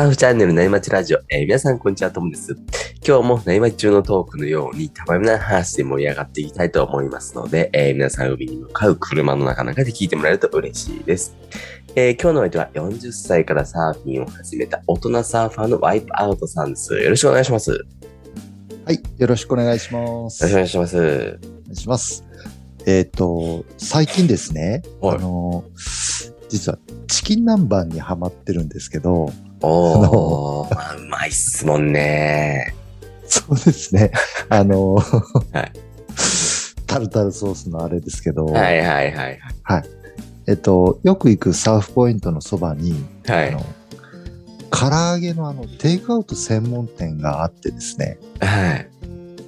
[0.00, 2.56] ターフチャンネルなりまちラジオ、えー皆さんこんにちは、ともです。
[3.06, 11.36] 今日もなりまち中のトークのように、たまにな話で盛り上がっていきたいと思いますので、えー皆さん海に向かう車の中なんかで聞いてもらえると嬉しいです。
[11.96, 16.94] えー今日の相手は40歳からサーフィンを始めた大人サーファーのワイプアウトさんです。
[16.94, 17.70] よろしくお願いします。
[17.72, 17.78] よ
[18.86, 20.42] はい、よろしくお願いします。
[20.44, 20.96] ろしくお願いします。
[20.96, 21.38] お願
[21.72, 22.24] いします。
[22.86, 25.62] えっ、と、最近ですね、はいあの、
[26.48, 29.30] 実はチキン南蛮にハマってるんですけど、
[29.62, 32.74] おー、まあ、うまいっすもんね。
[33.26, 34.10] そうですね、
[34.48, 35.02] あの、い
[36.86, 39.38] タルタルソースのあれですけど、はいはいはい
[40.48, 42.92] えっと、よく行くサーフポイントのそばに、
[43.26, 43.50] はい。
[43.50, 43.64] あの、
[44.70, 48.88] 唐揚げのあの、テイクアウト専門店があってですね、はい。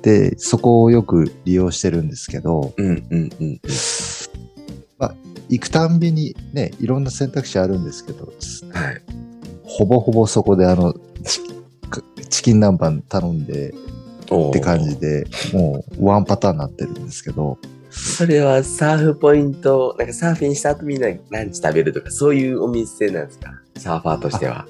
[0.02, 3.60] で、そこをよく利用してるんですけど、うんうんうん。
[5.48, 8.32] 行くたんびにね、いろんな選択肢あるんですけど、は
[8.92, 9.02] い。
[9.64, 11.40] ほぼほぼそこであの、チ
[12.28, 17.58] チキン南蛮頼んでって感じで、もうワンパターンになってるんですけど、
[17.90, 23.52] それはサーフポイント、なんかサーフィンした後みんなランチ食べるとか、そういうお店なんですか？
[23.76, 24.66] サーファーとしては。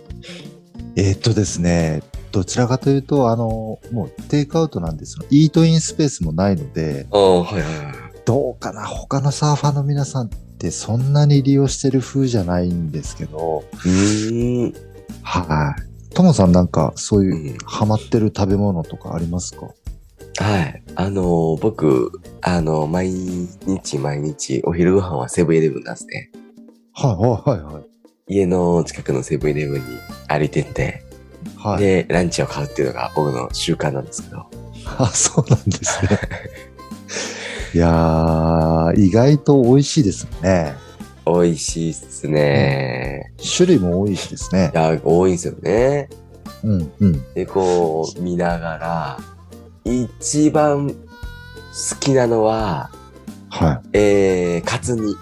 [0.96, 5.24] えーっとですね、どちらかというと、あの、もうテイクアウトなんですよ。
[5.30, 8.22] イートインスペースもないので、はいはい。
[8.24, 10.30] どうかな他のサーファーの皆さん
[10.62, 14.74] ってそんなに利用してる風じゃないんですけど、うーん。
[15.22, 15.74] は
[16.10, 16.14] い。
[16.14, 19.66] ともさんなんかそういううんハマってる食べ物とかありますか？
[20.38, 20.82] はい。
[20.94, 23.10] あのー僕、あのー毎
[23.66, 26.30] 日毎日お昼ご飯はセブンイレブンなんですね。
[26.94, 27.84] はいはいはいはい。
[28.28, 29.86] 家の近くのセブンイレブンに
[30.28, 31.02] 歩いてって、
[31.56, 31.80] はい。
[31.80, 34.46] で、ランチを買うっていうのが僕の習慣なんですけど。
[34.98, 36.20] あ、そうなんですね。
[37.74, 40.74] いやー、意外と美味しいですよね。
[41.24, 43.32] 美味しいっすね。
[43.56, 44.76] 種類も多いしですねい。
[44.76, 46.08] や、多いんですよね。
[46.64, 47.34] うん、うん。
[47.34, 49.18] で、こう、見ながら、
[49.84, 50.96] 一番好
[51.98, 52.90] きなのは、
[53.48, 53.96] はい。
[53.98, 55.16] えー、カツ煮。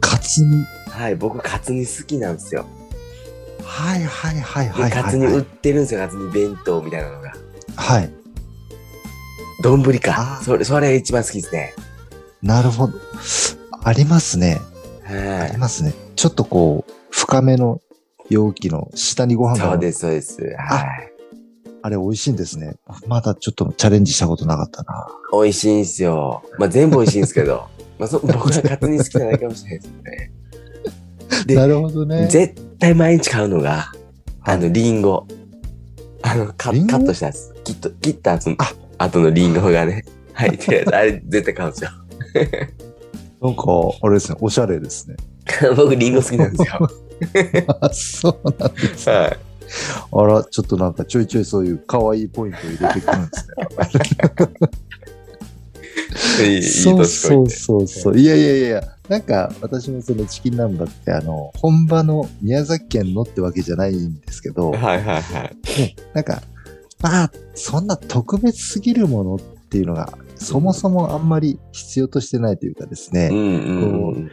[0.00, 0.64] カツ煮？
[0.90, 2.66] はい、僕カツ煮好きなんですよ。
[3.62, 4.90] はいはいはいではい、はい。
[4.90, 7.32] カツ煮売ってるんですよ、カツ煮弁当みたいなのが。
[7.76, 8.10] はい。
[9.62, 10.38] 丼あか。
[10.40, 11.74] ーそれ、それが一番好きですね。
[12.42, 12.94] なるほど。
[13.84, 14.60] ありますね。
[15.06, 15.52] あはい。
[15.52, 15.94] りますね。
[16.16, 17.80] ちょっとこう、深めの
[18.28, 19.70] 容器の下にご飯が。
[19.72, 20.42] そうです、そうです。
[20.58, 21.12] はい。
[21.84, 22.76] あれ美味しいんですね。
[23.08, 25.06] まだちょっとチャレンジしたことなかったな。
[25.32, 26.42] 美味しいんですよ。
[26.58, 27.66] まあ、全部美味しいんですけど。
[27.98, 30.32] まあ、そ僕はカツ煮好きじゃないかもしれないですね。
[31.46, 32.28] でなるほどね。
[32.28, 33.92] 絶対毎日買うのが、
[34.42, 35.26] あの、はいリンゴ。
[36.22, 37.52] あの、カカットしたやつ。
[37.64, 40.94] 切っと切ったやつのあ後のリンゴがね、入ってるやつ。
[40.94, 41.90] あれ、絶対買うんですよ。
[43.42, 43.62] なんか、
[44.02, 45.16] あれですね、おしゃれですね。
[45.76, 46.88] 僕、リンゴ好きなんですよ。
[47.80, 49.14] あそうなんですね。
[49.14, 49.36] はい。
[50.12, 53.28] あら、ちょっとなんかちょいちょいそういう可愛いポイントを入れてくるんで
[56.62, 56.62] すね。
[56.62, 57.06] そう。
[57.06, 58.18] そうそうそう。
[58.18, 65.56] いやいやいやいや、なんか私もそのチキン南蛮ってあの、本場の宮崎県のってわけじゃないんですけど、はいはいはい。
[65.80, 66.42] ね、なんか、
[67.02, 74.30] まあ、そんな特別すぎるものっていうのが、そもそもあんまり必要としてないというかですね、うんうん。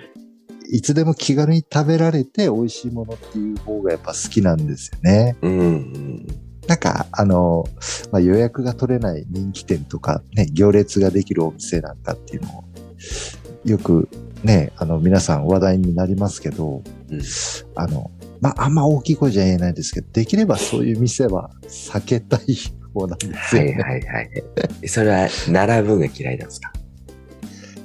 [0.71, 5.35] いつでも気軽に食べられて美味しいものっていう方がやっぱ好きなんですよね。
[5.41, 6.27] うんうん。
[6.67, 7.65] なんか、あの、
[8.11, 12.63] まあ、予約が取れない人気店とか、ね、行列ができるお店なんかっていうのを、
[13.65, 14.07] よく
[14.43, 17.21] ね、あの、皆さん話題になりますけど、うん
[17.75, 22.55] あの、まあ、あんま大きい声じゃ言えないですけど、できればそういう店は避けたい
[22.93, 23.83] 方なんですはいよね。
[23.83, 24.21] はいは
[24.81, 24.87] い。
[24.87, 26.71] それは、並ぶのが嫌いなんですか？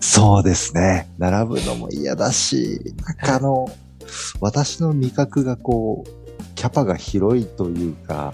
[0.00, 1.08] そうですね。
[1.18, 3.66] 並ぶのも嫌だし、なんかあの、
[4.40, 6.10] 私の味覚がこう、
[6.54, 8.32] キャパが広いというか、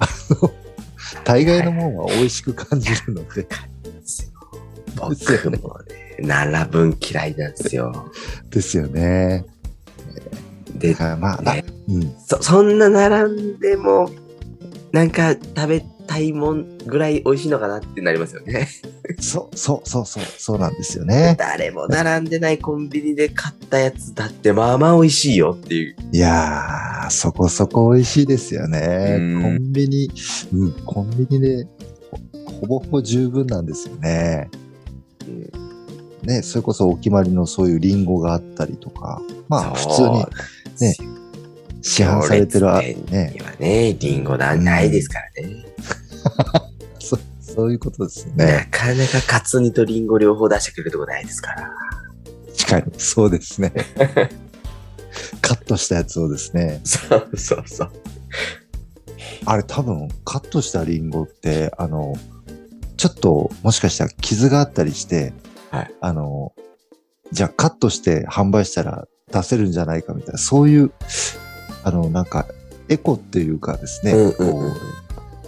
[1.25, 3.47] 大概のものは美味しく感じるので、
[4.97, 8.11] 僕もね、並ぶん嫌いなんですよ。
[8.51, 9.45] ですよね。
[10.77, 11.60] でまあ、ね
[11.91, 12.15] うん。
[12.27, 14.11] そ、そんな並んでも、
[14.93, 18.69] なんか食べたいもんぐらい美味しいのかなってなりますよね。
[19.21, 21.37] そう、そう、そう、そう、そうなんですよね。
[21.39, 25.97] 誰も並んでないコンビニで買ったやつだってまあまあ美味しいよっていう。
[26.13, 29.17] いやー、そこそこ美味しいですよね。
[29.19, 30.11] うんコンビニ、
[30.53, 31.65] うん、コンビニで
[32.45, 34.51] ほほぼほぼ十分なんですよね。
[35.29, 35.71] うん
[36.27, 40.19] ね、それこそお決まりのそういうリンゴがあったりとか、まあ普通に
[40.81, 40.97] ね
[41.83, 42.67] 市販されてる
[43.11, 45.65] ねに、はね、リンゴなんないですからね。
[47.01, 48.69] そそういうことですよなね。
[48.71, 51.71] かなかカツ煮とリンゴ両方出してくれるとこないですから。
[52.59, 53.73] 確かに、そうですね。
[55.41, 56.81] カットしたやつをですね。
[56.85, 57.91] そうそうそう。
[59.47, 62.15] あれ多分カットしたリンゴって、あの、
[62.97, 65.33] ちょっともしかしたら傷があったりして、
[65.71, 66.53] はいあの、
[67.33, 70.93] じゃあカットして販売したら出せるんじゃないかみたいな、そういう、
[71.85, 72.47] あの、なんか、
[72.89, 74.77] エコっていうかですね、うんうんうん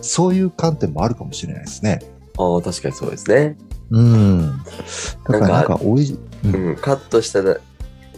[0.05, 2.01] そういう観点もあるかもしれないですね。
[2.37, 3.57] ああ、確かにそうですね。
[3.91, 4.59] うん。
[4.59, 4.65] だ
[5.25, 7.59] からなんなんかか、おいし、うんうん、カットしたら、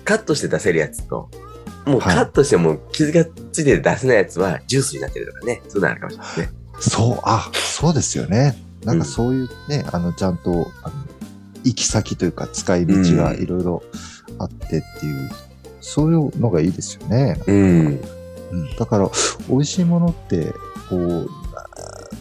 [0.05, 1.29] カットして出せるやつと、
[1.85, 6.59] もうはいカットしても傷がついてて出せないやつはジュースになってるとかね、そういうのあるかもしれないですね。
[6.81, 8.57] そう、あ、そうですよね。
[8.85, 10.51] なんかそういうね、あの、ちゃんと、
[10.83, 10.95] あの、
[11.65, 13.83] 行き先というか、使い道がいろいろ
[14.39, 15.31] あってっていう、
[15.85, 17.39] そういうのがいいですよね。
[17.47, 18.01] うん。
[18.51, 18.77] うん。
[18.77, 19.11] だから、
[19.49, 20.53] 美味しいものって、
[20.89, 21.31] こう、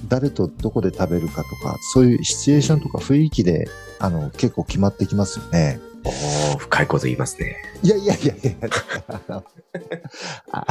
[0.10, 3.68] 誰とどこで食べるかとか、そういうシチュエーションとか雰囲気で、
[4.00, 5.80] あの、結構決まってきますよね。
[6.04, 7.56] おー、深いこと言いますね。
[7.81, 8.69] いやいやいやいや、
[9.07, 9.44] あの
[10.51, 10.65] あ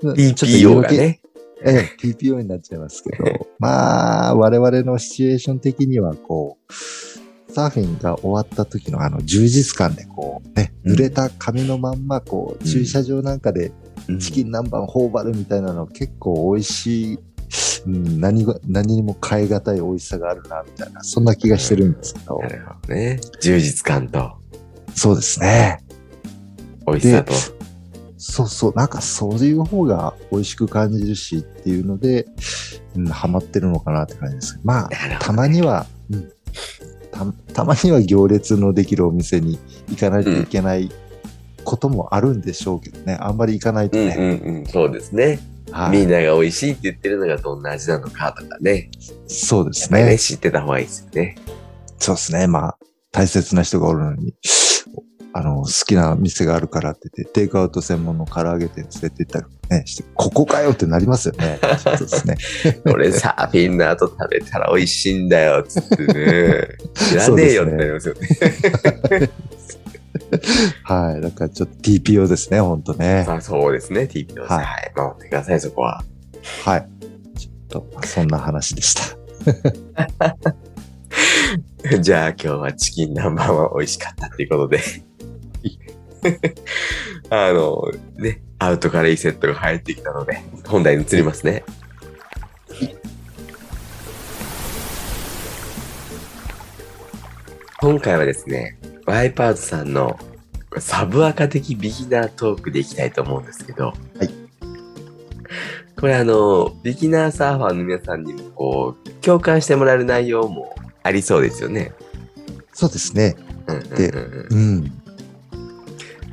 [0.00, 1.20] ちょっと TPO がね。
[1.64, 3.24] ええ、TPO になっちゃいますけど、
[3.58, 6.72] まあ、我々のシチュエーション的には、こう、
[7.50, 13.72] サーフィンが終わった時のあの充実感で、こうね、うん濡れた紙のまんま、こう、うん駐車場なんかで
[14.08, 17.18] うんチキン南蛮頬張るみたいなの結構美味しい、
[17.86, 23.20] うん、何が、何にも変え難い美味しさがあるな、みたいな、そんな気がしてるんですけどな、るほどね。
[23.40, 24.38] 充実感と
[24.94, 25.78] そうですね。
[26.86, 27.32] 美味しさと。
[28.16, 32.26] そうそう、なんかそういう方が美味しく感じるしっていうので、
[32.96, 34.60] うん、ハマってるのかなって感じです。
[34.64, 36.32] まあ、ねたまには、うん、
[37.10, 39.58] たたまには行列のできるお店に
[39.88, 40.90] 行かないといけない
[41.64, 44.16] こともあるんでしょうけどね、あんまり行かないとうんね。
[44.16, 44.20] う
[44.52, 45.40] んうん、そうですね。
[45.70, 48.90] はいみんなが美味しいって言ってるのがどんな味なのかとかね。
[49.26, 50.18] そうですねね。
[50.18, 51.36] 知ってた方がいいですよね。
[51.98, 52.46] そうですね。
[52.46, 52.78] まあ、
[53.12, 54.34] 大切な人がおるのに、
[55.38, 61.60] あの、好きな店があるからって言って、テイクアウト専門の唐揚げ店連れて行ったりね、して、ここかよってなりますよね。
[61.78, 62.36] そうですね。
[62.92, 66.68] 俺サーフィンの後食べたら美味しいんだよ、つってね。
[66.92, 68.20] 知らねえよってなりますよね。
[70.82, 71.20] はい。
[71.20, 73.24] だからちょっと TPO ですね、ほんとね。
[73.28, 74.52] あそうですね、TPO です。
[74.52, 74.92] はいはい。
[74.96, 76.02] 守ってください、そこは。
[76.64, 76.88] はい。
[77.38, 79.02] ちょっと、そんな話でした。
[82.00, 84.80] じゃあ今日はチキン南蛮は美味しかったっていうことで。
[87.30, 87.82] あの、
[88.16, 91.64] ね、アウトからいいセットが入ってきたので、本題に移りますね。
[97.80, 98.76] 今回はですね、
[99.06, 100.18] ワイパーズさんの
[100.78, 103.94] サブアカ的ビギナートークでいきたいと思うんですけど、はい。
[105.98, 111.92] これあの、ビギナーサーファーの皆さんにもこう、共感してもらえる内容もありそうですよね。
[112.72, 113.36] そうですね。
[113.68, 114.97] うんうんでうんうんうん。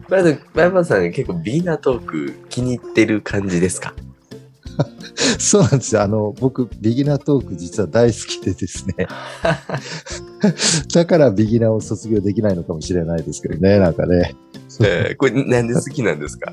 [0.10, 3.94] まず、バイバーさん結構ビギナートーク気に入ってる感じですか？
[5.40, 6.02] そうなんですよ。
[6.02, 9.08] あの、僕、ビギナートーク実は大好きでですね。
[10.94, 14.36] だからビギナーを卒業できないのかもしれないですけどね、なんかね。
[14.82, 16.52] えーこれなんで好きなんですか？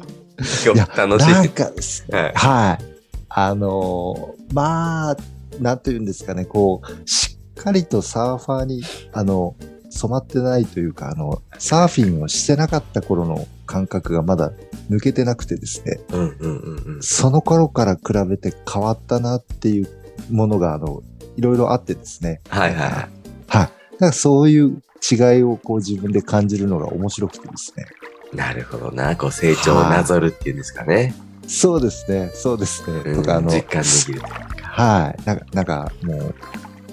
[0.65, 1.29] 今 いや日楽しい。
[1.33, 2.85] なんかですね、はいはい。
[3.29, 5.17] あのーまあ、
[5.61, 8.83] なんというんですかね、こう、しっかりとサーファーに、
[9.13, 9.57] あの、
[10.03, 14.53] 染まってないというか、あの、サーフィンをしてなかった頃の感覚がまだ
[14.91, 17.03] 抜けてなくてですね、うんうんうんうん。
[17.03, 19.89] その頃から比べて変わったなっていう
[20.31, 21.03] ものが、あの、
[21.37, 22.41] いろいろあってですね。
[22.49, 22.93] はいはいはい。
[22.93, 23.09] はい。
[23.49, 27.87] だからそういう違いをこう自分で感じるのが面白くてですね。
[28.33, 29.17] なるほどな。
[29.17, 31.15] こう成長をなぞるっていうんですかね。
[31.47, 32.31] そうですね。
[32.35, 33.03] そうですね。
[33.05, 34.27] うんとか、あの、実感できると。
[34.63, 35.23] はい。
[35.27, 36.35] なんか、なんかもう、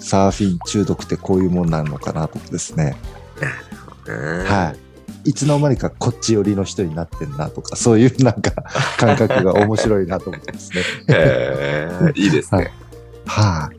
[0.00, 2.96] サーフィン中毒ってこういうもんなのかなとですね。
[4.06, 4.74] うんは
[5.24, 5.30] い。
[5.30, 8.52] いつの間にかこっち寄りの人になってんなとか、そういうなんか
[8.96, 10.82] 感覚が面白いなと思ってですね。
[11.08, 12.72] へーいいですね。
[13.26, 13.70] は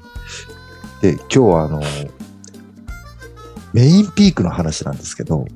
[1.02, 1.02] い。
[1.02, 1.82] で、今日はあの、
[3.74, 5.48] メインピークの話なんですけど、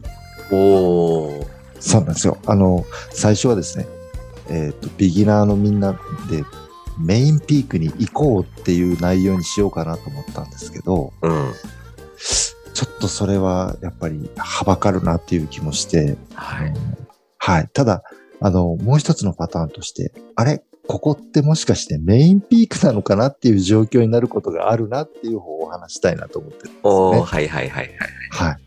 [0.52, 1.48] おー。
[1.80, 2.40] そうなんですよ。
[2.48, 3.88] あの、最初はですね、
[4.50, 5.94] えっ、と、ビギナーのみんな
[6.30, 6.44] で
[7.00, 11.54] メインピークに行こうっていう内容にしようかなと思ったんですけど、うん。
[12.74, 16.74] ちょっとそれはやっぱりはばかるなっていう気もして、はい。
[17.38, 17.70] はい。
[17.74, 18.04] ただ、
[18.42, 20.64] あの、もう一つのパターンとして、あれ？
[20.88, 26.92] ここってもしかしてメインピークなのかなっていう状況になることがあるなっていう方をお話したいなと思ってるんですね。
[26.92, 27.90] はいはいはいはい。
[28.30, 28.58] はい。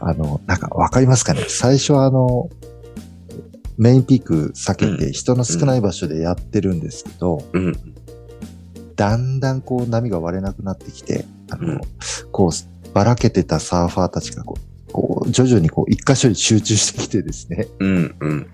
[0.00, 1.46] あの、なんかわかりますかね？
[1.48, 2.50] 最初はあの、
[3.78, 7.76] メインピーク避けうて人の少ない場所でやってるんですけど、うん。
[8.96, 11.80] だんだんこう波が割れなくなってきて、あの、うん。
[12.30, 18.46] こう、ばらけてたサーファーたちがこう、こう徐々にこう一箇所に集中してきてですね、うんうん。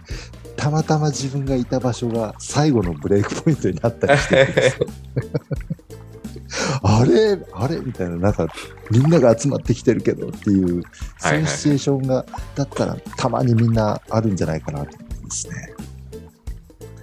[0.57, 4.47] たまたま自分がいた場所が最後のブレイクポイントになったりして
[6.83, 7.39] あれ？
[7.53, 7.81] あれ？
[7.81, 8.49] みたいな、なんか、
[8.91, 10.83] みんなが集まってきてるけどっていう、
[11.19, 14.97] そういうシチュエーションが、だったら、たまにみんなあるんじゃないかなと
[15.29, 15.75] ですね。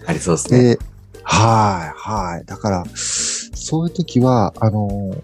[0.05, 0.62] ありそうですね。
[0.75, 0.79] で、
[1.24, 2.46] はい、はい。
[2.46, 5.15] だから、そういう時は、あの、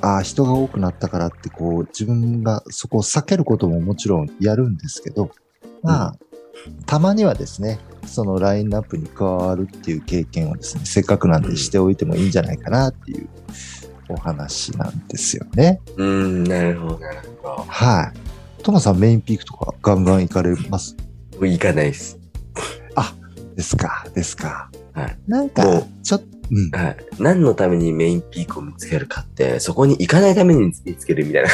[0.00, 5.30] あ人が多くなったからって、こう、自分がそこを避けることももちろんやるんですけど、
[5.82, 6.16] まあ、
[6.86, 13.28] たまにはですね、そのラインナップに加わるっていう経験をですね、せっかくなんでしておいてもいいんじゃないかなっていう
[14.08, 15.80] お話なんですよね。
[15.96, 18.12] うん、なるほど、なるほは
[18.58, 18.62] い。
[18.62, 20.96] トモさんメインピークとかガンガン行かれます？
[21.40, 22.18] 行かないです。
[23.56, 24.70] ですか、ですか。
[24.92, 25.18] はい。
[25.26, 26.70] なんかちょっと、うん。
[26.70, 26.96] はい。
[27.18, 31.48] 何のためにメインピークを見つけるかって、そこに行かないために見つけるみたいな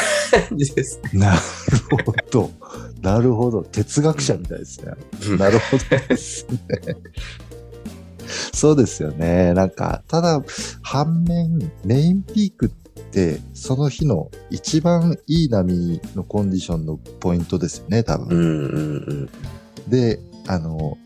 [0.48, 1.00] 感じです。
[1.12, 1.38] なる
[2.04, 2.50] ほど。
[3.00, 3.62] なるほど。
[3.62, 4.92] 哲学者みたいですね。
[5.38, 6.96] なるほどですね。
[8.52, 9.54] そうですよね。
[9.54, 10.42] なんか、ただ、
[10.82, 12.68] 反面、メインピークっ
[13.12, 18.28] て、その日の一番いい波のコンディションのポイントですよね、多分。
[18.28, 19.30] うんうん
[19.86, 19.90] うん。
[19.90, 20.96] で、あの、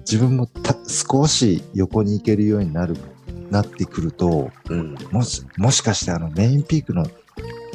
[0.00, 2.96] 自分もた少し横に行けるようになる、
[3.50, 4.94] なってくると、うん。
[5.10, 7.06] もし、もしかしてあのメインピークの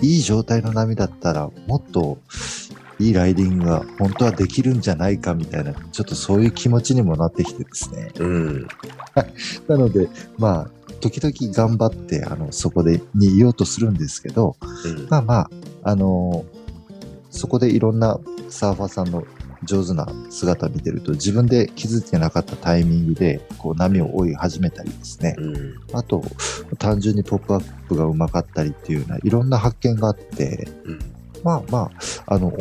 [0.02, 2.18] いい状態の波だったら、もっと
[3.00, 8.12] いいライディングが本当はできるんじゃないかみたいな、ちょっとそういう気持ちにもなってきてですね。
[8.20, 8.68] うん。
[9.68, 10.72] なので、まあ、
[11.02, 15.08] 時々頑張って、あの、そこで、にいようとするんですけど、うん。
[15.10, 15.50] まあまあ、
[15.88, 16.44] あの
[17.30, 18.20] そこでいろんな
[18.50, 19.24] サーファーさんの
[19.66, 25.36] 上手な姿を見てると、自分で気づいてなかったタイミングで、こう波を追い始めたりですね。
[25.38, 25.76] うん。
[25.94, 26.24] あと、
[26.78, 31.00] 単純にポップアップがうまかったりっていうような、いろんな発見があって、うん。
[31.44, 31.92] まあま
[32.28, 32.54] あ、あの、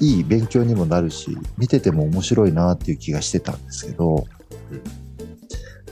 [0.00, 4.26] いい勉強にもなるし、見てても面白いなっていう気がしてたんですけど、
[4.70, 4.82] うん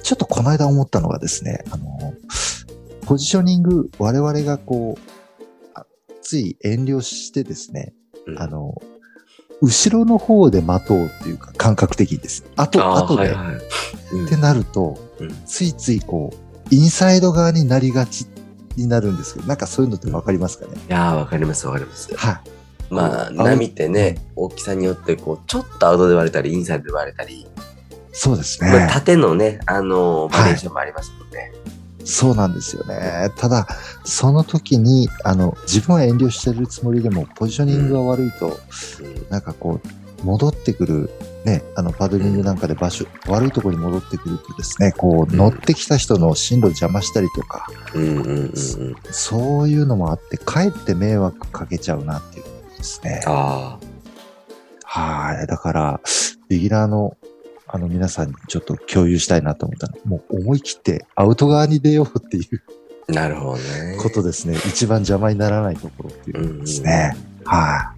[0.09, 2.15] ちょっとこの間思ったのがですね、あの、
[3.05, 5.00] ポジショニング、我々がこう、
[5.75, 5.85] あ
[6.23, 7.93] つい遠慮してですね、
[8.27, 8.81] うんあの、
[9.61, 12.50] 後ろの方で待とうっていうか感覚的にですね。
[12.57, 13.57] あと、あーあとで、はいはい。
[14.12, 18.27] うんってなると、うんついついこう、インサイド側になりがち
[18.77, 22.15] になるんですけど、なんかそういうのってわかりますかね、いやー、わかりますわかります。
[22.15, 22.41] はい。
[22.91, 27.47] まあ、あ波ってね、大きさによって、こう、ちょっとアウトで割れたり、インサイドで割れたり、
[28.12, 28.88] そうですまあ、ね。
[28.91, 31.53] 縦のね、あのー、バリエーションもありますもんね。
[32.09, 33.31] そうなんですよね。
[33.37, 33.69] ただ、
[34.03, 41.11] その時に、あの、自分は遠慮してるつもりでも、ポジショニングが悪いと、うんなんかこう、戻ってくる、
[41.45, 47.67] ね、あの、パドリングなんかで場所、悪いところに戻ってくるとですね、こう、うん乗ってきた人の進路を邪魔したりとか。
[49.11, 53.21] そういうのもあって、かえって迷惑かけちゃうなっていうことですね。
[53.27, 53.79] あ
[54.85, 55.47] はい。
[55.47, 56.00] だから、
[56.49, 57.17] ビギナーの、
[57.68, 62.62] あの、皆さんにちょっと共有したいなと思ったのもう思い切ってアウト側に出ようっていう
[63.08, 63.96] あ、なるほどね。
[64.00, 64.56] ことですね。
[64.66, 67.16] 一番邪魔にならないところっていうことですね。
[67.44, 67.94] は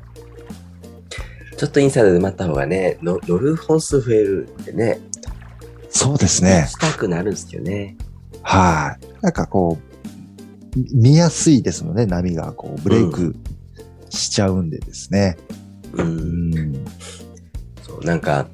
[1.57, 5.87] ちょっとインサイドで待った方がね、の乗る本数増えるんでね、い。
[5.91, 6.67] そうですね。
[6.69, 7.97] したくなるんですよね。
[8.43, 9.07] はい。
[9.21, 12.07] なんかこう、み見やすいですもんね。
[12.07, 13.37] 波がこう、ブレイク
[14.09, 15.37] しちゃうんでですね。
[15.93, 16.03] う。
[16.03, 16.85] うんん。
[17.83, 18.47] そう、なんか、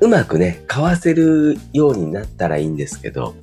[0.00, 3.34] うまくね、かわせるようになったらいいんですけど、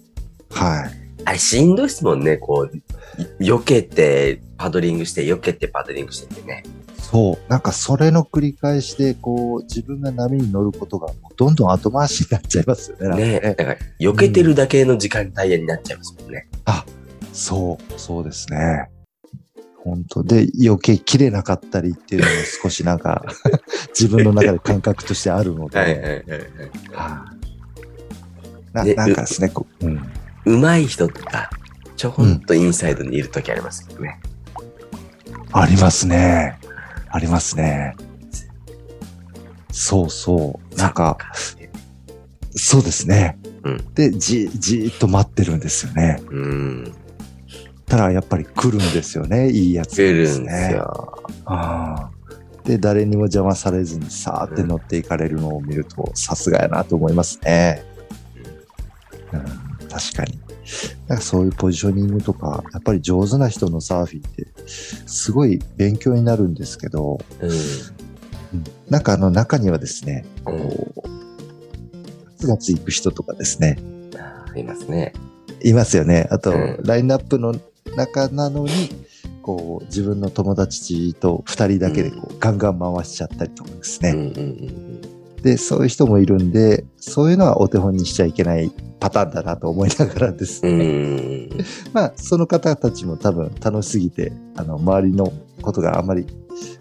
[0.49, 0.91] はい。
[1.25, 2.81] あれしんどいっすもんね、こう、い
[3.39, 6.63] 避けて、パドリングして、避けて、パドリングしてってね。
[6.97, 7.51] そう。
[7.51, 13.39] なんかそれの繰り返しで、こう、自分が波に乗ることが、どんどん後回しになっちゃいますよね。
[13.39, 16.47] ね、だから、避けてるだけの時間帯になっちゃいますもんね。
[17.37, 18.89] そう、そうですね。
[19.83, 23.23] 本当で、余計切れなかったりっていうのも少しなんか、
[23.97, 25.79] 自分の中で感覚としてあるので。
[25.79, 26.39] はいはいはいはい。
[26.93, 27.37] はい
[28.73, 30.01] ななんかですね、こう、うん。
[30.45, 31.49] 上手い人とか、
[31.95, 34.19] ちょこんとインサイドにいるときありますよね。
[35.51, 36.59] ありますね。
[37.09, 37.95] ありますね。
[39.71, 40.75] そうそう。
[40.75, 41.17] なんか、
[42.51, 43.37] そうですね。
[43.63, 46.21] うんで、じ、じーっと待ってるんですよね。
[46.29, 46.93] うん。
[47.87, 49.49] ただやっぱり来るんですよね。
[49.49, 50.43] いいやつですね。
[50.43, 51.23] んですよ。
[51.45, 52.17] あー
[52.67, 57.81] で、誰にも邪魔されずにさーって乗っていかれるのを見ると、さすがやなと思いますね。
[59.31, 60.37] うん、確かに。
[61.07, 67.51] なんかそういうポジショニングとか、やっぱり上手な人のサーフィンって、すごい勉強になるんですけど、うん。
[68.89, 71.01] なんかあの中にはですね、うんこう、
[72.25, 73.77] ガツガツ行く人とかですね、
[74.17, 75.13] あいますね。
[75.63, 76.27] いますよね。
[76.31, 77.55] あと、うんラインナップの
[77.97, 78.71] 中なのに、
[79.41, 84.11] こう、自分の友達と二人だけでこう、ガンガン回しちゃったりとかですね。
[84.11, 84.29] うんうんう
[85.03, 90.85] んで、で、そういう人もいるんで、そういうのはお手本にしちゃいけないパターンだなと思いながらですうね。
[90.85, 91.49] ん。
[91.93, 96.25] まあ、その方たちも多分楽しすぎて、あの、周りのことがあまり、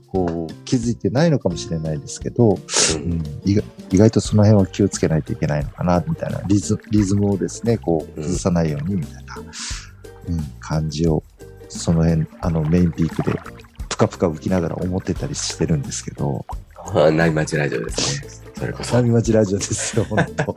[0.08, 2.56] こう、気づいてないのかもしれないですけど、う
[2.96, 9.44] うんん、意外とその辺は気をつけないといけないのかな、みたいな、リズリズムをですね、こう、崩さないように、みたいな、うん、
[10.61, 11.23] 感じを、
[11.68, 13.38] その辺、あの、メインピークで、
[13.88, 16.45] ぷかぷか浮きながら思ってたりしてるんですけど、
[16.95, 18.28] あないまちラジオですね。
[18.56, 18.90] それこそ。
[18.90, 20.54] サミマチラジオですよ、本当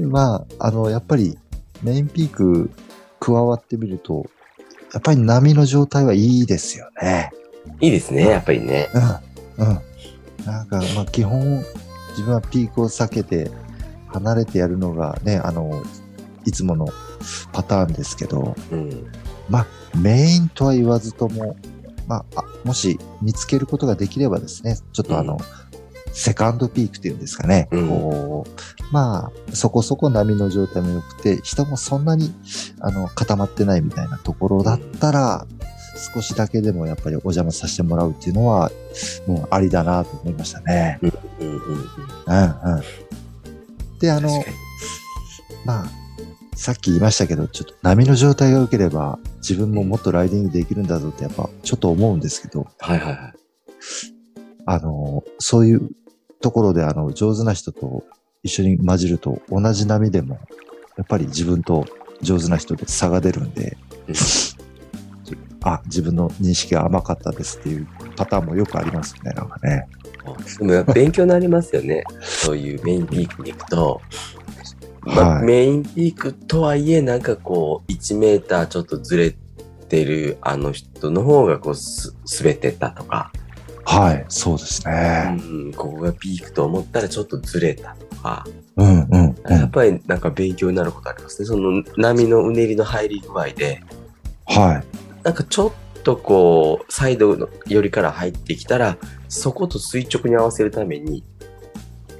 [0.00, 1.38] で、まあ、あの、やっぱり、
[1.82, 2.70] メインピーク
[3.20, 4.26] 加わってみると、
[4.92, 7.30] やっぱり波の状態はいいですよね。
[7.80, 8.88] いいですね、やっぱりね。
[9.58, 9.66] うん。
[9.66, 9.80] うん。
[10.44, 11.62] なんか、まあ、基本、
[12.10, 13.50] 自分はピークを避けて、
[14.08, 15.82] 離れてやるのがね、あの、
[16.48, 16.88] いつもの
[17.52, 19.06] パターンですけど、うん。
[19.48, 21.56] まあ、メインとは言わずとも、
[22.06, 25.38] まあ、あもし見つけることができればですね、ちょっとあの、うん
[26.10, 32.34] セカンドピークっていうんですかね、うんこう、まあ、そこそこ波の状態も良くて、人もそんなに、
[32.80, 35.46] あの、固まってないみたいなところだったら、
[36.14, 38.72] 少しだけでもやっぱりお邪魔させてもらうっていうのは、
[39.28, 40.98] もうありだなと思いましたね。
[41.02, 41.58] うんうんうん。
[41.58, 42.82] うんうん。
[44.00, 44.44] で、あの。
[45.64, 45.90] まあ、
[46.58, 53.32] さっき言いましたけど、ちょっと波の状態が良ければ、自分ももっとライディングできるんだぞってやっぱちょっと思うんですけど、はいはいはい。
[54.66, 55.88] あの、そういう
[56.40, 58.02] ところであの、上手な人と
[58.42, 60.40] 一緒に混じると同じ波でも、
[60.96, 61.86] やっぱり自分と
[62.22, 63.76] 上手な人で差が出るんで、
[64.08, 64.14] うん
[65.62, 67.86] あ、自分の認識が甘かったですっていう
[68.16, 69.86] パターンもよくありますよね、なんかね。
[70.58, 72.04] でもやっぱ勉強になりますよね。
[72.20, 74.00] そういうメインピークに行くと、
[75.14, 79.34] まあはいメインピークとはいえ、なんかこう、1メーターちょっとずれ
[79.88, 83.32] てるあの人の方がこうす、滑ってったとか、
[83.84, 85.30] はい、そうですうね。
[85.70, 89.52] ん、ここがピークと思ったらちょっとずれたとか、うん、うん、うん。
[89.52, 91.46] やっぱりなんか勉強になることありますね。
[91.46, 93.80] その波のうねりの入り具合で、
[94.46, 95.24] はい。
[95.24, 101.24] なんかちょっとこう、サイドの寄りから入ってきたら、そこと垂直に合わせるために、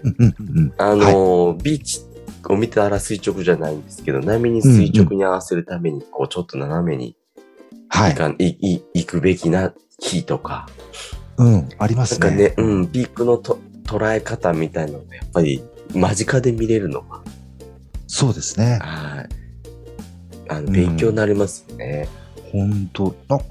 [0.02, 0.72] うん、うん、うん。
[0.78, 2.00] あのービーチ
[2.48, 7.16] を見たら垂直じゃないんですけど、波に垂直に合わせるために、こう、ちょっと斜めに
[7.88, 10.68] はいいい行くべきな日とか、
[11.36, 12.20] うん、ありまなんすね。
[12.20, 15.62] かね、うん、ピークのと捉え方みたいなのが、やっぱり
[15.94, 17.22] 間近で見れるのが、
[18.06, 18.78] そうですね。
[18.80, 19.28] はい。
[20.48, 22.08] あの、勉強になりますよね。
[22.52, 23.44] 本当なんか、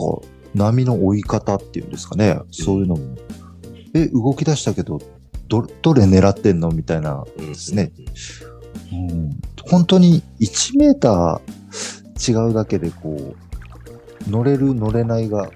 [0.56, 2.39] 波の追い方っていうんですかね。
[2.52, 3.15] そういうのも。
[3.93, 5.00] え、動き出したけど、
[5.47, 7.23] ど、どれ狙ってんのみたいな。
[7.38, 7.91] うんですね。
[8.92, 13.36] うん、本当に1メーター違うだけで、こ
[14.28, 15.50] う、乗れる乗れないが、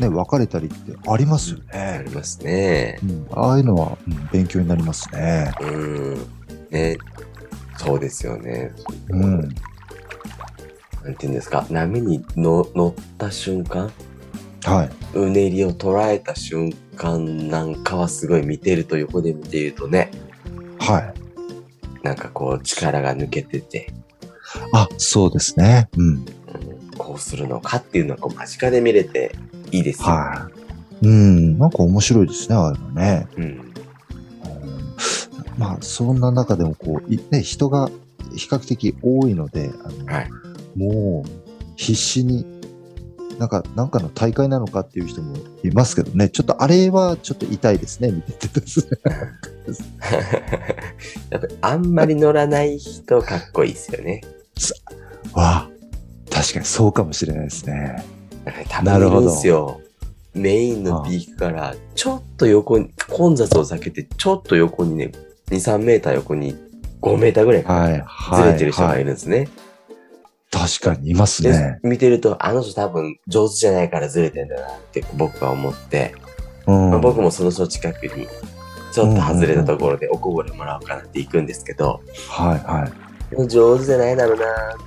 [0.00, 2.04] ね、分かれたりってありますよあね。
[2.06, 2.98] りますね。
[3.02, 5.52] うん、ああいうのは、うん勉強になりますね。
[5.60, 6.26] うん。
[6.70, 6.96] ね。
[7.76, 8.72] そうですよね。
[9.10, 9.40] うん。
[9.40, 9.56] なんて
[11.02, 13.92] 言うんですか、波にの乗った瞬間、
[14.64, 14.90] はい。
[15.18, 20.10] うねりを捉えた瞬間なんかはすごい見てると横で見ているとね、
[20.78, 21.14] はい。
[22.04, 23.92] なんかこう力が抜けてて、
[24.72, 25.88] あ、そうですね。
[25.96, 26.06] うん。
[26.06, 26.26] うん、
[26.96, 29.34] こうするのかっていうのがこう間近で見れて
[29.72, 30.08] いいですよ。
[30.08, 30.50] は
[31.02, 31.06] い。
[31.06, 31.58] うん。
[31.58, 33.26] なんか面白いですね、ああいうのね。
[33.36, 33.44] うん。
[33.44, 33.74] うん
[35.56, 37.88] まあ、そんな中でも、こう、いね、人が
[38.34, 40.30] 比較的多いので、あのはい。
[40.76, 41.30] もう、
[41.76, 42.44] 必死に、
[43.38, 48.86] なんか、なんかの大会なのかっていう人もいますけどね、ちょっとあれはちょっと痛いですね、見ててですね。
[51.60, 54.20] あんまり乗らない人かっこいいですよね。
[55.32, 55.70] わあ、
[56.30, 58.04] 確かにそうかもしれないですね。
[58.68, 59.80] 多分いるんですよ。
[60.34, 65.12] メインのピークからちょっと横に、混雑を避けてちょっと横にね、
[65.50, 66.56] 2、3メーター横に
[67.00, 68.42] 5メーターぐらいはい、はい。
[68.42, 69.48] ずれてる人がいはいるんですね。
[70.54, 71.80] 確かにいますでね。
[71.82, 76.14] 見てると、あの人多分上手じゃないからずれてんだなって僕は思って、
[76.66, 76.90] うん。
[76.90, 78.28] まあ、僕もその人近くに、
[78.92, 83.48] ちょっと外れたところでおこぼれもらおうかなって行くんですけど、はい、はい。
[83.48, 84.44] 上手じゃないだろうな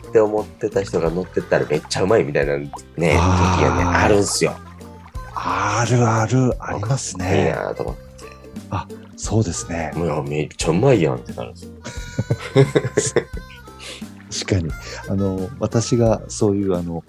[0.09, 4.55] って思ってた人が乗ってったらめっちゃうまいみたいなね、時がね、あるんすよ。
[5.35, 7.51] あるある、ありますいいね。
[7.51, 8.07] なと思って。
[9.17, 9.91] そうですね。
[9.95, 11.71] もうめっちゃうまいやんってなるんですよ。
[14.47, 14.73] 確かに。
[15.09, 17.03] あの、私がそういう、あの、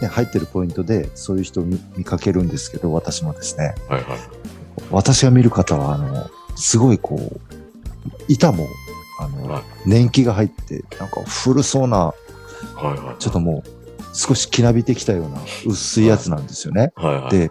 [0.00, 3.74] ね、入ってるポイントで、そういう人を見見かけるんですけど、私もですね。
[3.88, 4.18] はいはい。
[4.90, 7.40] 私が見る方は、あの、すごいこう、
[8.28, 8.66] 板も、
[9.20, 12.14] あの、はい年季が入って、なんか古そうな、は
[12.82, 13.16] いはい。
[13.18, 13.70] ちょっともう、
[14.14, 16.92] 少しきなびてきたような薄いやつなんですよね。
[16.94, 17.30] はいはい。
[17.30, 17.50] で、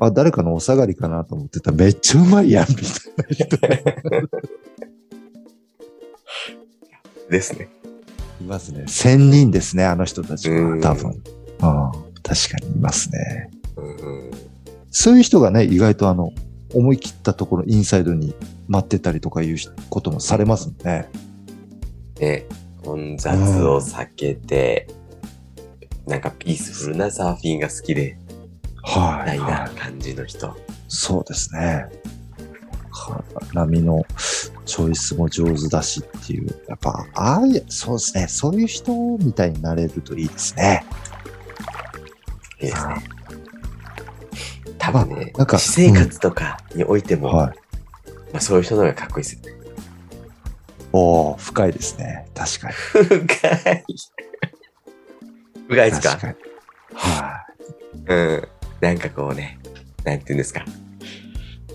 [0.00, 2.84] あ、誰かのお下がりかなと思ってたらめっちゃうまいやん、みたい
[3.16, 3.56] な人
[7.30, 7.68] ですね。
[8.40, 8.84] いますね。
[8.86, 10.80] 千人ですね、あの人たちはうん。
[10.80, 11.22] 多分。
[11.60, 13.50] ああ確かにいますね。
[13.76, 14.30] うん
[14.98, 16.32] そういう人がね、意外とあの、
[16.72, 18.34] 思い切ったところ、インサイドに
[18.66, 19.56] 待ってたりとかいう
[19.90, 21.08] こともされますもんね。
[22.18, 22.46] ね、
[22.82, 24.88] 混雑を避けて、
[26.06, 28.16] なんかピースフルなサーフィンが好きで、
[28.82, 29.26] はい。
[29.26, 30.56] ないはない感じの人。
[30.88, 31.86] そうですね。
[32.90, 33.22] か
[33.52, 34.02] 波の
[34.66, 36.48] チョイスも上手だしっていう。
[36.68, 38.26] やっぱ、ああいう、そうですね。
[38.28, 40.84] そういう人みたいになれるといいですね。
[42.60, 42.94] いいですね。
[44.78, 47.56] 多分ね、なんか私生活とかにおいても、はい。
[48.32, 49.56] まあ、そういう人の方がかっこいいですよね。
[50.92, 52.26] おー、深いですね。
[52.34, 52.74] 確かに。
[52.74, 53.84] 深い。
[55.68, 56.10] 深いですか？
[56.10, 56.34] 確かに。
[56.94, 57.46] は
[58.06, 58.48] うん。
[58.80, 59.58] なんかこうね、
[60.04, 60.64] なんていうんですか。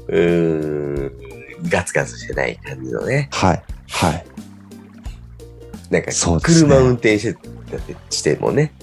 [0.07, 1.30] うーん、
[1.69, 3.29] ガツガツしてない感じのね。
[3.31, 3.35] い。
[3.35, 3.63] はい。
[3.89, 4.25] はい。
[5.89, 8.73] なんか、そうですね車運転してたってしてもね、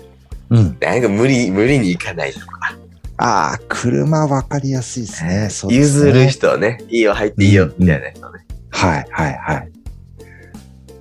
[0.50, 0.76] うん。
[0.80, 2.76] なんか無理、無理に行かないとか、
[3.18, 5.48] ああ、車わかりやすいですね。
[5.50, 8.46] そうです譲ねる人ね、いいよ、入っていいようん、みたいな人ね。
[8.70, 9.72] はい、はい、はい。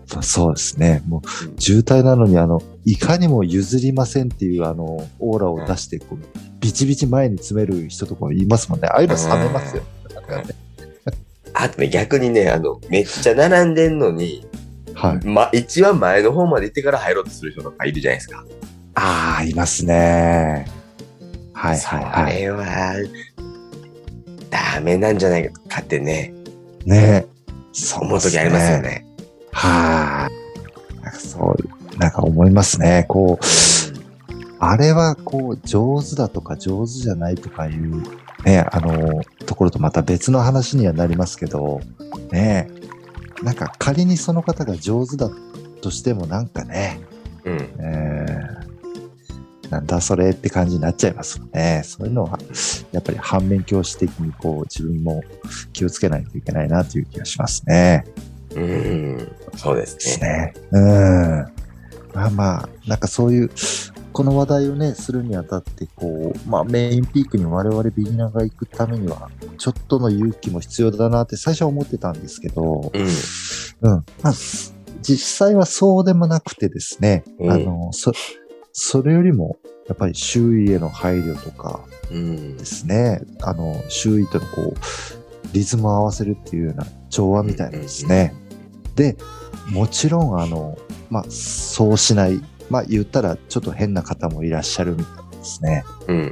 [0.07, 1.03] そうそうですね。
[1.07, 6.17] もう、うん渋滞なのに、あの、いかにも譲りませんっていう、あの、オーラを出して、こう、
[6.59, 8.87] ビチビチ前に詰める人とかもいますもんね。
[8.87, 9.83] ああいうの冷めますよ。
[10.15, 10.55] なんかね
[11.60, 14.48] あとね、逆にね、あの、めっちゃ並んでんのに、
[14.93, 15.28] はい。
[15.28, 18.46] ま、一番前の方まで行ってから入ろうとする人とかいるじゃないですか。
[18.93, 20.67] ああ、いますね。
[21.54, 22.41] はい、はい、そはい。
[22.41, 22.65] れは、
[24.50, 26.34] ダメなんじゃないかってね、
[26.86, 27.26] ね
[27.74, 28.82] そう思う時ありますよ。
[28.82, 29.06] ね。
[29.52, 30.30] は
[30.91, 30.96] い。
[31.04, 33.06] なんかそう、なんか思いますね。
[33.08, 33.46] こう、
[34.60, 38.04] あれはこう上手だとか上手じゃないとかいう
[38.43, 41.82] ね、あの、ところとまた別の話にはなりますけど、
[42.32, 42.69] ね、
[43.43, 45.30] なんか仮にその方が上手だ
[45.82, 47.00] としてもなんかね、
[47.43, 47.58] うん。
[47.80, 48.67] えー
[49.69, 51.82] なんだそれって感じになっちゃいますもんね。
[51.84, 52.39] そういうのは、
[52.91, 55.21] やっぱり反面教師的にこう自分も
[55.73, 58.06] 気をつけないといけないなという気がしますね。
[58.56, 59.32] うん。
[59.56, 60.54] そうですですね。
[60.54, 60.54] ね。
[60.71, 61.45] うん。
[62.13, 63.52] まあまあ、なんかそういう、
[64.17, 73.91] この話題をね、するにあたって、こう、まあメインピークに我々ビギナーが行くためには、ちょっとの勇気も必要だなって最初は思ってたんですけど、うん。
[73.91, 74.06] うん。
[74.23, 74.34] まあ、
[75.03, 78.12] 実際はそうでもなくてですね、うんあの、そ、
[78.71, 82.65] それよりも、やっぱり周囲への配慮とかうんで。
[82.65, 84.73] すね、あの、周囲とのこう、
[85.53, 88.34] リズムを合わせるっていうような調和みたいなですね。
[88.95, 89.15] で、
[89.69, 90.75] もちろん、あの、
[91.12, 95.84] まあ、そうしない、まあ、言ったらちょっと変な方もいらっしゃるみたいですね。
[96.08, 96.17] うん。
[96.17, 96.32] うん。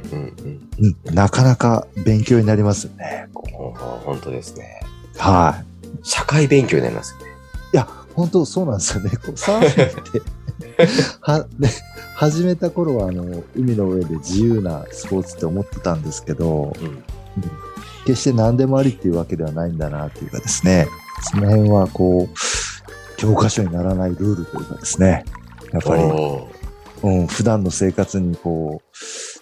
[0.78, 0.96] うん。
[1.06, 3.28] うん、なかなか勉強になりますよね。
[3.34, 4.80] 本当ですね。
[5.14, 5.98] うはい。
[6.02, 7.26] 社会勉強になりますよね。
[7.72, 9.10] いや、本当そうなんですよね。
[9.10, 10.22] こうサーフィンって、
[11.20, 11.70] は、ね、
[12.14, 17.02] 始めた頃は、あの、海の上で自由なスポーツって思ってたんですけど、うん。
[18.06, 20.86] 決して何でもありっていうわけではないんだなっていうかですね、
[21.30, 22.36] その辺はこう、
[23.16, 25.24] 教科書にならないルールというかですね、
[25.76, 26.02] やっぱり、
[27.02, 28.82] うん、普段の生活にこ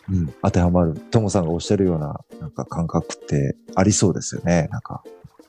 [0.09, 5.03] う、うん、当てはまる、ともさんがおっしゃるような、なんか感覚ってありそうですよね、なんか。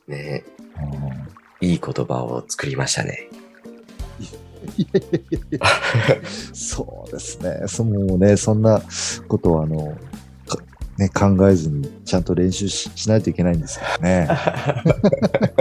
[0.07, 0.43] ね
[0.77, 3.29] うんいい言葉を作りましたね。
[4.77, 5.59] いやいやいやいや
[6.53, 7.67] そうですね。
[7.67, 8.81] そのね、そんな
[9.27, 9.97] ことをあの、
[10.47, 10.57] か
[10.97, 14.27] ね、考えずにちゃんと練習ししないといけないんですよね。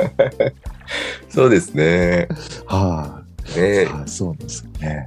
[1.28, 2.28] そうですね。
[2.66, 3.23] はい、
[3.56, 5.06] ねはいそうなんですよね。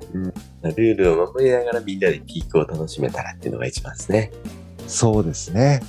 [0.64, 4.32] ルールを守りながらみんなでピークを楽しめたらっていうのが一番ですね。
[4.88, 5.82] そうですね。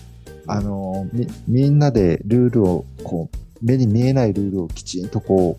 [0.47, 5.59] あの、み、みんなでルールを、こう、目に見えないルールをきちんとこ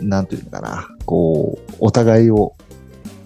[0.00, 2.54] う、なんていうのかな、こう、お互いを、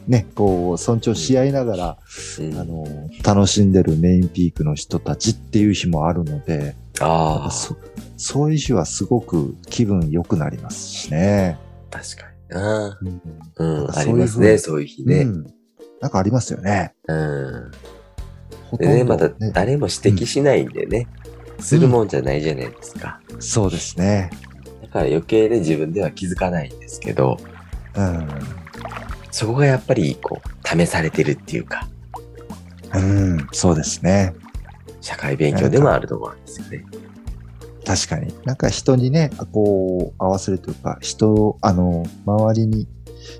[0.08, 1.98] ね、こう、尊重し合いながら、
[2.38, 2.86] うんあの、
[3.22, 7.76] 楽しんでるメインピークの人たちっていう日もあるので、ああ、そ
[8.16, 11.58] そういう日はすごく気分良くなりますしね。
[11.90, 12.98] 確かにな。
[13.00, 13.22] うん
[13.56, 15.22] うん、ありますね、そういう日ね。
[15.22, 15.60] うん
[16.00, 16.94] なんかありますよね。
[17.06, 17.70] うん。
[18.70, 21.06] ほとんどでね、また誰も指摘しないんでね、
[21.60, 23.20] するもんじゃないじゃないですか。
[23.38, 24.30] そうですね。
[24.82, 27.36] だから余計で自分では気づかないんですけど、
[27.94, 28.28] うん。
[29.30, 31.86] そこがやっぱり、こう、試されてるっていうか、
[32.94, 34.34] うん、そうですね。
[35.00, 36.84] 社会勉強でもあるところなんですよね。
[37.90, 38.32] 確かに。
[38.44, 42.86] なんか人にね、こう、合わせるというか、人を、あの、周りに、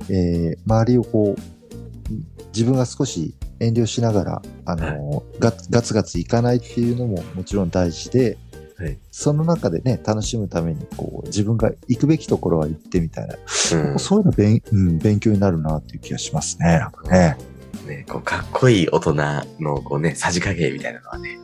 [0.09, 2.13] えー周りをこう、
[2.53, 8.39] 自分が少し遠慮しながら、あの、ガツガツガツいかないっていうのももちろん大事で、
[8.77, 8.99] はい。
[9.13, 13.99] その中でね、楽しむために、こう、自分が行くべきところは行ってみたいな、うん。
[14.01, 16.79] そういうの勉,、うん、勉強になるなっていう気がしますね。
[16.79, 17.37] なんかね。
[17.87, 19.15] ね、こうかっこいい大人
[19.61, 21.39] のこうね、さじ加減みたいなのはね。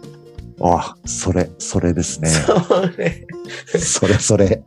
[0.60, 2.28] あ、それ、それですね。
[2.28, 3.26] そうね。
[3.78, 4.62] それそれ。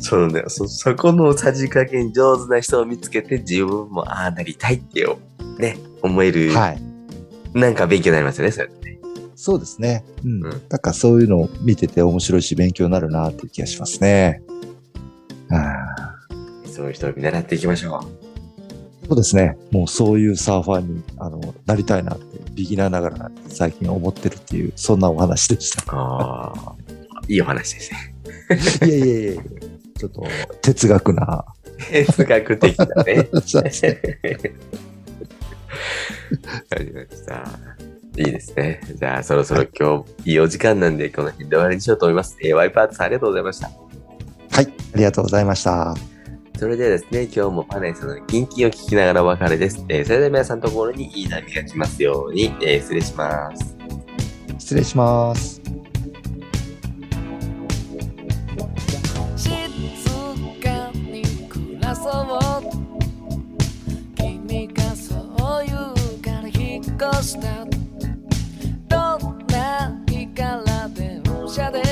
[0.00, 5.18] そのね、そ、そこのさじ加減上手な人を見つけて自分もああなりたいってよ、
[5.58, 6.82] ね、思える、はい。
[7.52, 8.70] なんか勉強になりますよね、それ。
[9.34, 10.04] そうですね。
[10.24, 10.44] うん。
[10.44, 14.42] うんなんかそういうのを見てて面白いし勉強になるなっていう気がしますね。
[15.50, 18.02] あーそういう人を見習っていきましょ
[19.08, 19.56] そうですね。
[19.70, 22.25] もうそういうサーファーにあのなりたいなって、
[22.56, 25.82] ビギナーながら最近思ってるっていう、そんなお話でした。
[25.92, 25.94] う。
[25.94, 26.74] ああ、
[27.28, 28.14] いいお話ですね。
[28.86, 29.42] いやいやいや
[29.98, 30.24] ちょっと
[30.62, 31.44] 哲学な。
[31.90, 33.28] 哲学的だね。
[33.44, 34.00] そうですね
[36.70, 37.44] ありました。
[38.16, 38.80] いいですね。
[38.94, 42.38] じゃあ、そろそろ今日、いいお時間なんで、この辺で終わりにしようと思います。
[42.42, 43.68] えー、ワイパートさんありがとうございました。
[43.68, 44.66] はい。
[44.94, 46.15] ありがとうございました。
[46.58, 49.84] それではですね、今日もパネさんのキンキンを聞きながらお別れです。
[49.90, 53.76] えーそれでは皆さんのところにいい波が来ますように、えー失礼します。
[54.58, 55.60] 失礼します。
[59.36, 59.50] 静
[60.62, 62.26] かに暮らそう
[64.16, 65.14] 君がそ
[65.62, 67.66] う言うから引っ越した
[68.88, 71.82] どんな日から電車で